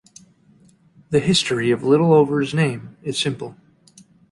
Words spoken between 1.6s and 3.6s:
of Littleover's name is simple.